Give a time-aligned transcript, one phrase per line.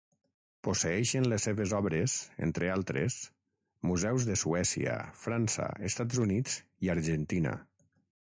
[0.67, 2.13] Posseeixen les seves obres,
[2.47, 3.17] entre altres,
[3.91, 7.53] museus de Suècia, França, Estats Units i Argentina.